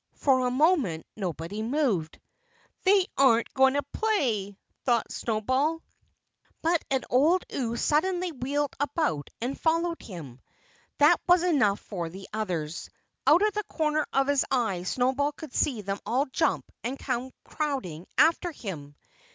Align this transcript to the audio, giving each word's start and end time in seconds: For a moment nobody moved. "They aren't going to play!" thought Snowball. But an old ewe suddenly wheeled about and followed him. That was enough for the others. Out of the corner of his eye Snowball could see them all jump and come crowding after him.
For 0.15 0.47
a 0.47 0.49
moment 0.49 1.05
nobody 1.15 1.61
moved. 1.61 2.19
"They 2.85 3.05
aren't 3.19 3.53
going 3.53 3.75
to 3.75 3.83
play!" 3.93 4.57
thought 4.83 5.11
Snowball. 5.11 5.83
But 6.63 6.83
an 6.89 7.03
old 7.11 7.43
ewe 7.51 7.75
suddenly 7.75 8.31
wheeled 8.31 8.73
about 8.79 9.29
and 9.41 9.61
followed 9.61 10.01
him. 10.01 10.41
That 10.97 11.21
was 11.29 11.43
enough 11.43 11.81
for 11.81 12.09
the 12.09 12.27
others. 12.33 12.89
Out 13.27 13.43
of 13.43 13.53
the 13.53 13.63
corner 13.65 14.07
of 14.11 14.25
his 14.25 14.43
eye 14.49 14.81
Snowball 14.81 15.33
could 15.33 15.53
see 15.53 15.81
them 15.83 15.99
all 16.03 16.25
jump 16.25 16.71
and 16.83 16.97
come 16.97 17.29
crowding 17.45 18.07
after 18.17 18.51
him. 18.51 18.95